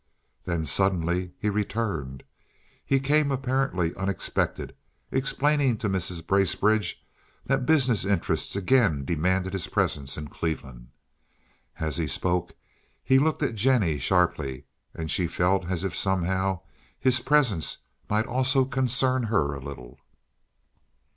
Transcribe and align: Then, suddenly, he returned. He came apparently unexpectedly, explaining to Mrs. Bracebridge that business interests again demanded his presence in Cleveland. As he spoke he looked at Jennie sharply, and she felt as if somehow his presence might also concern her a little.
Then, 0.45 0.65
suddenly, 0.65 1.33
he 1.37 1.47
returned. 1.51 2.23
He 2.83 2.99
came 2.99 3.29
apparently 3.29 3.93
unexpectedly, 3.95 4.75
explaining 5.11 5.77
to 5.77 5.87
Mrs. 5.89 6.25
Bracebridge 6.25 7.05
that 7.45 7.67
business 7.67 8.03
interests 8.03 8.55
again 8.55 9.05
demanded 9.05 9.53
his 9.53 9.67
presence 9.67 10.17
in 10.17 10.27
Cleveland. 10.29 10.87
As 11.77 11.97
he 11.97 12.07
spoke 12.07 12.55
he 13.03 13.19
looked 13.19 13.43
at 13.43 13.53
Jennie 13.53 13.99
sharply, 13.99 14.65
and 14.95 15.11
she 15.11 15.27
felt 15.27 15.69
as 15.69 15.83
if 15.83 15.95
somehow 15.95 16.61
his 16.99 17.19
presence 17.19 17.77
might 18.09 18.25
also 18.25 18.65
concern 18.65 19.21
her 19.25 19.53
a 19.53 19.59
little. 19.61 19.99